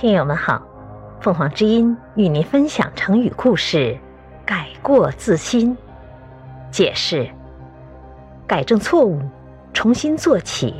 [0.00, 0.62] 听友们好，
[1.20, 3.98] 凤凰之音与您分享成语故事
[4.46, 5.76] “改过自新”。
[6.70, 7.28] 解释：
[8.46, 9.20] 改正错误，
[9.74, 10.72] 重新做起。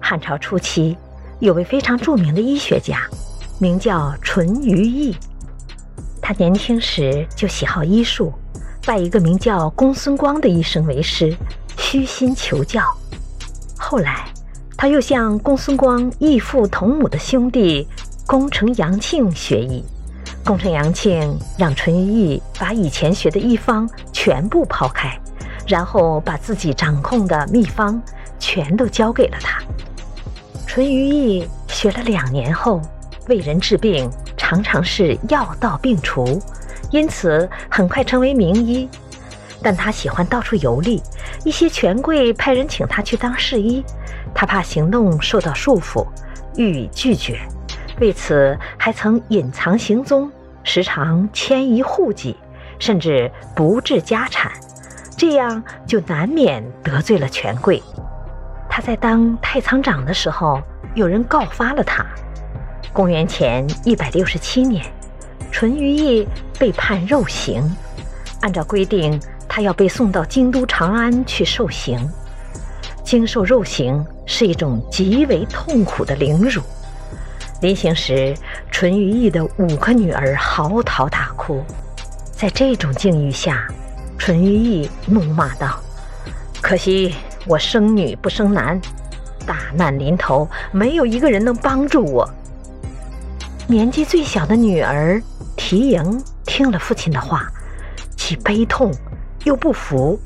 [0.00, 0.96] 汉朝初期，
[1.38, 3.00] 有位非常著名的医学家，
[3.60, 5.14] 名叫淳于意。
[6.22, 8.32] 他年轻时就喜好医术，
[8.86, 11.36] 拜一个名叫公孙光的医生为师，
[11.76, 12.82] 虚心求教。
[13.78, 14.24] 后来，
[14.80, 17.84] 他又向公孙光异父同母的兄弟
[18.24, 19.84] 功成杨庆学医。
[20.44, 25.20] 功成杨庆让淳于意把以前学的医方全部抛开，
[25.66, 28.00] 然后把自己掌控的秘方
[28.38, 29.60] 全都交给了他。
[30.64, 32.80] 淳于意学了两年后，
[33.26, 36.40] 为人治病常常是药到病除，
[36.92, 38.88] 因此很快成为名医。
[39.62, 41.02] 但他喜欢到处游历，
[41.44, 43.84] 一些权贵派人请他去当侍医。
[44.34, 46.06] 他怕行动受到束缚，
[46.56, 47.40] 予以拒绝，
[48.00, 50.30] 为此还曾隐藏行踪，
[50.62, 52.36] 时常迁移户籍，
[52.78, 54.52] 甚至不置家产，
[55.16, 57.82] 这样就难免得罪了权贵。
[58.68, 60.60] 他在当太仓长的时候，
[60.94, 62.06] 有人告发了他。
[62.92, 64.84] 公元前一百六十七年，
[65.50, 66.28] 淳于意
[66.58, 67.62] 被判肉刑，
[68.40, 69.18] 按照规定，
[69.58, 71.98] 他要被送到京都长安去受刑。
[73.02, 76.62] 经受肉刑是一种极为痛苦的凌辱。
[77.60, 78.32] 临行时，
[78.70, 81.60] 淳于意的五个女儿嚎啕大哭。
[82.30, 83.66] 在这种境遇下，
[84.16, 85.80] 淳于意怒骂道
[86.62, 87.12] ：“可惜
[87.44, 88.80] 我生女不生男，
[89.44, 92.30] 大难临头，没有一个人能帮助我。”
[93.66, 95.20] 年纪最小的女儿
[95.56, 97.50] 缇萦听了父亲的话，
[98.16, 98.92] 既悲痛
[99.44, 100.18] 又不服。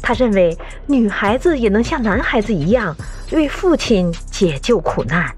[0.00, 2.96] 他认为女孩子也能像男孩子一样
[3.32, 5.30] 为父亲解救苦难，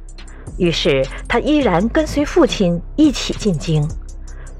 [0.58, 3.88] 于是他依然跟随父亲一起进京。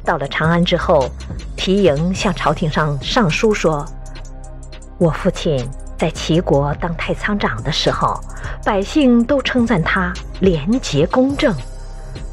[0.04, 1.08] 到了长安之后，
[1.56, 3.86] 提萦向朝廷上上书说
[4.98, 5.64] ：“我父亲
[5.96, 8.18] 在齐国当太仓长的时候，
[8.64, 11.54] 百姓都称赞他廉洁公正，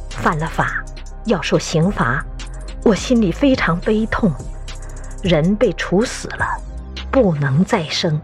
[0.09, 0.83] 犯了法
[1.25, 2.25] 要受刑罚，
[2.83, 4.31] 我心里非常悲痛。
[5.21, 6.45] 人被处死了。”
[7.09, 8.21] 不能再生，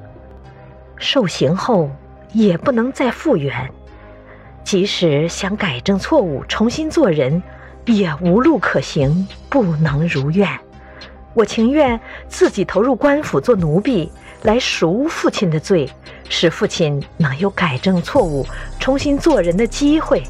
[0.97, 1.89] 受刑后
[2.31, 3.71] 也不能再复原，
[4.63, 7.41] 即使想改正错误、重新做人，
[7.85, 10.47] 也无路可行，不能如愿。
[11.33, 14.11] 我情愿自己投入官府做奴婢，
[14.43, 15.89] 来赎父亲的罪，
[16.29, 18.45] 使父亲能有改正错误、
[18.79, 20.21] 重新做人的机会。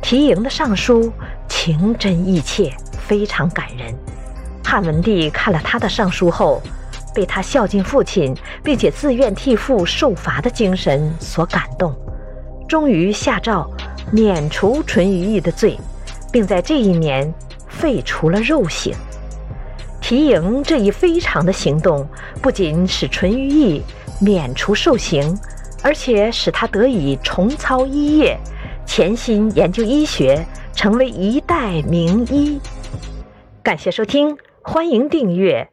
[0.00, 1.12] 缇萦的上书
[1.48, 3.92] 情真意切，非常感人。
[4.72, 6.62] 汉文帝看了他的上书后。
[7.14, 8.34] 被他孝敬父亲，
[8.64, 11.94] 并且自愿替父受罚的精神所感动，
[12.66, 13.70] 终于下诏
[14.10, 15.78] 免除淳于意的罪，
[16.32, 17.30] 并在这一年
[17.68, 18.94] 废除了肉刑。
[20.00, 22.08] 缇萦这一非常的行动，
[22.40, 23.82] 不仅使淳于意
[24.18, 25.38] 免除受刑，
[25.82, 28.38] 而且使他得以重操医业，
[28.86, 30.42] 潜心研究医学，
[30.74, 32.58] 成为一代名医。
[33.62, 34.34] 感谢收听，
[34.64, 35.68] 欢迎订阅。